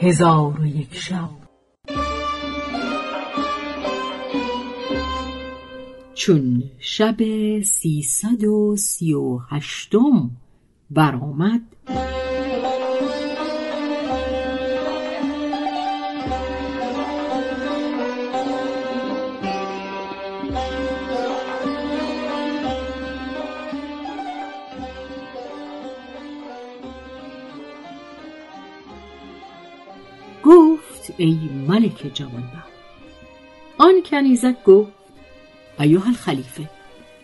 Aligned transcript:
هزار 0.00 0.60
و 0.60 0.66
یک 0.66 0.94
شب. 0.94 1.30
چون 6.14 6.62
شب 6.78 7.16
سیصد 7.60 8.44
و 8.44 8.76
سی 8.76 9.14
و 9.14 9.38
هشتم 9.38 10.30
برآمد. 10.90 11.60
گفت 31.04 31.14
ای 31.20 31.38
ملک 31.68 32.10
جوانبخت. 32.14 32.74
آن 33.78 34.02
کنیزک 34.04 34.64
گفت 34.64 34.92
ایوه 35.80 36.08
الخلیفه 36.08 36.70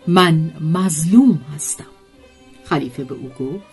من 0.06 0.50
مظلوم 0.60 1.40
هستم. 1.54 1.86
خلیفه 2.64 3.04
به 3.04 3.14
او 3.14 3.28
گفت 3.28 3.64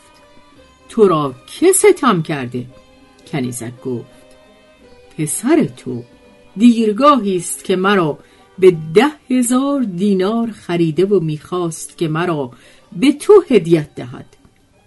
تو 0.90 1.08
را 1.08 1.36
که 1.48 1.72
ستم 1.72 2.22
کرده؟ 2.22 2.66
کنیزک 3.28 3.82
گفت 3.82 4.06
پسر 5.18 5.64
تو 5.78 6.04
دیرگاهی 6.58 7.38
است 7.38 7.64
که 7.64 7.76
مرا 7.76 8.20
به 8.60 8.78
ده 8.94 9.12
هزار 9.30 9.84
دینار 9.84 10.52
خریده 10.52 11.06
و 11.06 11.20
می‌خواست 11.20 11.98
که 11.98 12.08
مرا 12.08 12.52
به 12.96 13.12
تو 13.12 13.44
هدیت 13.50 13.96
دهد. 13.96 14.26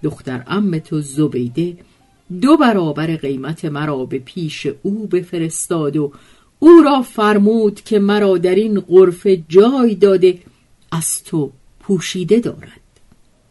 دختر 0.02 0.44
ام 0.46 0.78
تو 0.78 1.00
زبیده 1.00 1.76
دو 2.40 2.56
برابر 2.56 3.16
قیمت 3.16 3.64
مرا 3.64 4.04
به 4.04 4.18
پیش 4.18 4.66
او 4.82 5.06
بفرستاد 5.06 5.96
و 5.96 6.12
او 6.58 6.82
را 6.84 7.02
فرمود 7.02 7.80
که 7.80 7.98
مرا 7.98 8.38
در 8.38 8.54
این 8.54 8.80
غرفه 8.80 9.44
جای 9.48 9.94
داده 9.94 10.38
از 10.92 11.24
تو 11.24 11.52
پوشیده 11.80 12.40
دارد. 12.40 12.80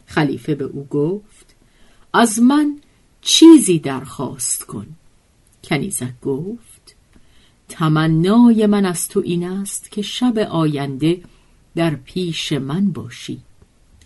خلیفه 0.06 0.54
به 0.54 0.64
او 0.64 0.86
گفت 0.90 1.54
از 2.12 2.42
من 2.42 2.76
چیزی 3.20 3.78
درخواست 3.78 4.64
کن. 4.64 4.86
کنیزک 5.64 6.20
گفت 6.22 6.96
تمنای 7.68 8.66
من 8.66 8.86
از 8.86 9.08
تو 9.08 9.22
این 9.24 9.44
است 9.44 9.90
که 9.90 10.02
شب 10.02 10.38
آینده 10.38 11.20
در 11.76 11.94
پیش 11.94 12.52
من 12.52 12.90
باشی. 12.90 13.38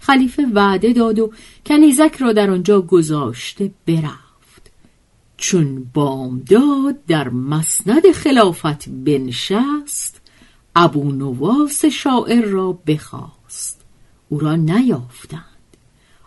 خلیفه 0.00 0.46
وعده 0.54 0.92
داد 0.92 1.18
و 1.18 1.32
کنیزک 1.66 2.16
را 2.20 2.32
در 2.32 2.50
آنجا 2.50 2.80
گذاشته 2.80 3.70
برفت. 3.86 4.33
چون 5.36 5.90
بامداد 5.94 7.06
در 7.06 7.28
مسند 7.28 8.10
خلافت 8.12 8.88
بنشست 8.88 10.20
ابو 10.76 11.12
نواس 11.12 11.84
شاعر 11.84 12.44
را 12.44 12.72
بخواست. 12.86 13.80
او 14.28 14.38
را 14.38 14.56
نیافتند. 14.56 15.44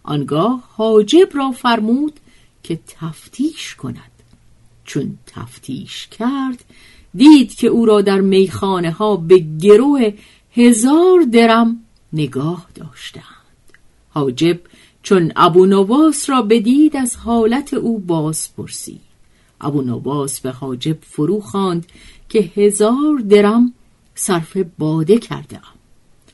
آنگاه 0.03 0.63
حاجب 0.71 1.29
را 1.33 1.51
فرمود 1.51 2.19
که 2.63 2.79
تفتیش 2.87 3.75
کند. 3.75 4.11
چون 4.85 5.17
تفتیش 5.25 6.07
کرد 6.07 6.65
دید 7.15 7.55
که 7.55 7.67
او 7.67 7.85
را 7.85 8.01
در 8.01 8.21
میخانه 8.21 8.91
ها 8.91 9.15
به 9.15 9.37
گروه 9.37 10.13
هزار 10.51 11.21
درم 11.33 11.83
نگاه 12.13 12.67
داشتند. 12.75 13.23
حاجب 14.09 14.59
چون 15.07 15.31
ابو 15.35 15.65
نواس 15.65 16.29
را 16.29 16.41
بدید 16.41 16.97
از 16.97 17.15
حالت 17.15 17.73
او 17.73 17.99
باز 17.99 18.49
پرسید 18.57 19.01
ابو 19.61 19.81
نواس 19.81 20.39
به 20.39 20.51
حاجب 20.51 20.97
فرو 21.01 21.41
خواند 21.41 21.85
که 22.29 22.39
هزار 22.39 23.17
درم 23.29 23.73
صرف 24.15 24.57
باده 24.77 25.17
کرده 25.17 25.59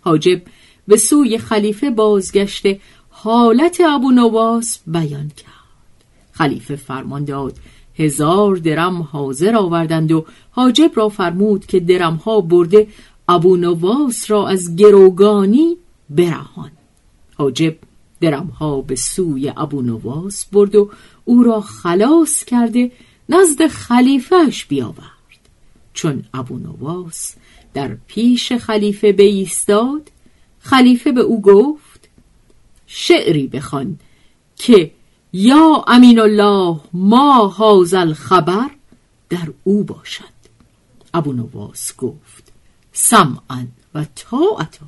حاجب 0.01 0.41
به 0.87 0.97
سوی 0.97 1.37
خلیفه 1.37 1.89
بازگشته 1.89 2.79
حالت 3.09 3.81
ابو 3.89 4.11
نواس 4.11 4.79
بیان 4.87 5.31
کرد. 5.37 6.03
خلیفه 6.31 6.75
فرمان 6.75 7.25
داد 7.25 7.57
هزار 7.95 8.55
درم 8.55 9.01
حاضر 9.01 9.55
آوردند 9.55 10.11
و 10.11 10.25
حاجب 10.51 10.91
را 10.95 11.09
فرمود 11.09 11.65
که 11.65 11.79
درم 11.79 12.15
ها 12.15 12.41
برده 12.41 12.87
ابو 13.27 13.57
نواس 13.57 14.31
را 14.31 14.47
از 14.47 14.75
گروگانی 14.75 15.77
برهان. 16.09 16.71
حاجب 17.37 17.75
درمها 18.23 18.81
به 18.81 18.95
سوی 18.95 19.53
ابو 19.57 19.81
نواس 19.81 20.45
برد 20.45 20.75
و 20.75 20.89
او 21.25 21.43
را 21.43 21.61
خلاص 21.61 22.43
کرده 22.43 22.91
نزد 23.29 23.67
خلیفهش 23.67 24.65
بیاورد. 24.65 25.49
چون 25.93 26.23
ابو 26.33 26.57
نواس 26.57 27.35
در 27.73 27.97
پیش 28.07 28.53
خلیفه 28.53 29.11
بایستاد 29.11 30.11
خلیفه 30.59 31.11
به 31.11 31.21
او 31.21 31.41
گفت 31.41 32.09
شعری 32.87 33.47
بخوان 33.47 33.99
که 34.55 34.91
یا 35.33 35.83
امین 35.87 36.19
الله 36.19 36.79
ما 36.93 37.47
هازل 37.47 38.13
خبر 38.13 38.69
در 39.29 39.53
او 39.63 39.83
باشد. 39.83 40.33
ابو 41.13 41.33
نواس 41.33 41.95
گفت 41.97 42.51
سمعا 42.93 43.67
و 43.95 44.05
طاعتا. 44.15 44.87